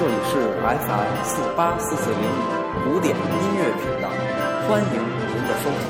[0.00, 3.20] 这里是 FM 四八四四零五古典音
[3.58, 4.08] 乐频道，
[4.66, 4.88] 欢迎
[5.28, 5.84] 您的收听。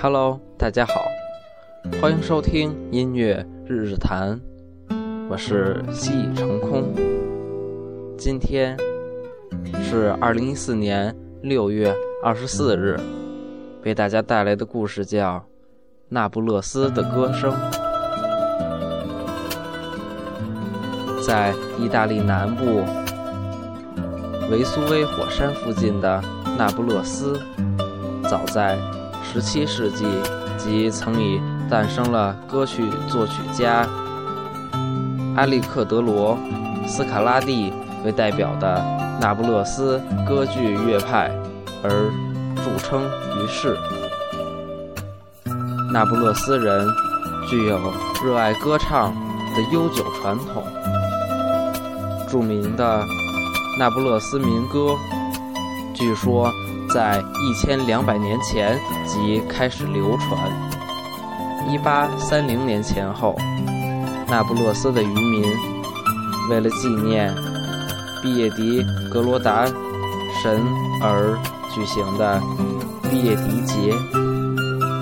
[0.00, 1.04] Hello，大家好，
[2.00, 4.40] 欢迎收听音乐日日谈，
[5.28, 6.94] 我是西已成空。
[8.16, 8.78] 今天
[9.82, 11.12] 是二零一四年
[11.42, 11.92] 六月
[12.24, 12.98] 二十四日，
[13.84, 15.36] 为大家带来的故事叫
[16.08, 17.52] 《那不勒斯的歌声》。
[21.22, 22.82] 在意大利南部
[24.50, 26.24] 维苏威火山附近的
[26.56, 27.38] 那不勒斯，
[28.22, 28.78] 早在
[29.34, 30.06] 17世纪
[30.56, 33.86] 即曾以诞生了歌曲作曲家
[35.36, 36.38] 埃利克德罗·
[36.88, 37.70] 斯卡拉蒂
[38.02, 38.82] 为代表的
[39.20, 41.30] 那不勒斯歌剧乐派
[41.84, 42.10] 而
[42.64, 43.02] 著称
[43.36, 43.76] 于世。
[45.92, 46.88] 那不勒斯人
[47.48, 47.78] 具有
[48.24, 49.14] 热爱歌唱
[49.54, 50.64] 的悠久传统。
[52.28, 53.04] 著名的
[53.78, 54.96] 那不勒斯民歌，
[55.94, 56.50] 据说
[56.90, 60.50] 在一千两百年前即开始流传。
[61.70, 63.36] 一八三零年前后，
[64.26, 65.44] 那不勒斯的渔民
[66.50, 67.32] 为了纪念
[68.20, 69.64] 毕业迪格罗达
[70.42, 70.60] 神
[71.00, 71.38] 而
[71.72, 72.40] 举行的
[73.10, 73.94] 毕业迪节。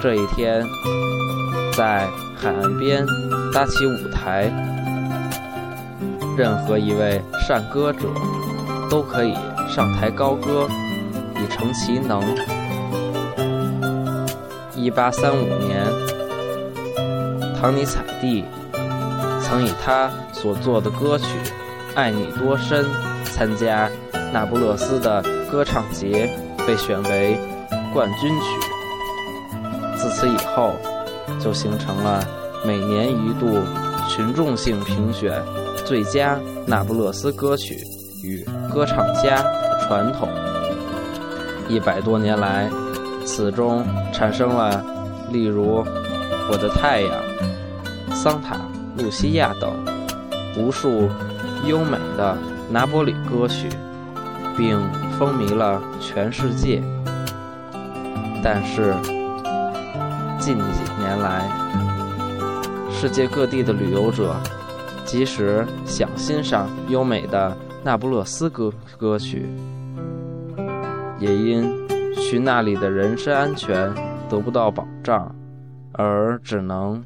[0.00, 0.64] 这一天，
[1.72, 3.04] 在海岸边
[3.52, 4.52] 搭起舞台。
[6.36, 8.08] 任何一位善歌者
[8.90, 9.34] 都可以
[9.68, 10.68] 上台高歌，
[11.36, 12.22] 以成其能。
[14.74, 15.82] 一八三五年，
[17.58, 18.44] 唐尼采蒂
[19.42, 21.24] 曾以他所作的歌曲
[21.94, 22.84] 《爱你多深》
[23.24, 23.90] 参加
[24.32, 26.28] 那不勒斯的歌唱节，
[26.66, 27.38] 被选为
[27.92, 28.46] 冠军曲。
[29.96, 30.74] 自此以后，
[31.40, 32.22] 就形成了
[32.64, 33.58] 每年一度
[34.08, 35.42] 群众性评选。
[35.84, 37.76] 最佳那不勒斯歌曲
[38.22, 40.28] 与歌唱家的传统，
[41.68, 42.68] 一百多年来，
[43.24, 44.84] 此中产生了
[45.30, 45.80] 例如
[46.50, 47.10] 《我的太阳》
[48.14, 48.56] 《桑塔
[48.96, 49.72] 露西亚》等
[50.58, 51.08] 无数
[51.66, 52.36] 优美的
[52.68, 53.68] 拿波里歌曲，
[54.56, 54.80] 并
[55.18, 56.82] 风靡了全世界。
[58.42, 58.94] 但是
[60.38, 61.48] 近几年来，
[62.90, 64.34] 世界各地的旅游者。
[65.04, 69.48] 即使想欣赏优美的那不勒斯歌歌曲，
[71.20, 71.64] 也因
[72.16, 73.94] 去那里的人身安全
[74.28, 75.32] 得不到保障，
[75.92, 77.04] 而只能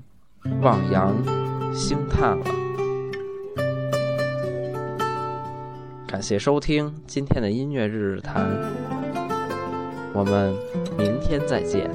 [0.63, 1.15] 望洋
[1.75, 2.70] 兴叹了。
[6.11, 8.45] 感谢收听今天的音乐日日谈，
[10.13, 10.53] 我们
[10.99, 11.89] 明天再见。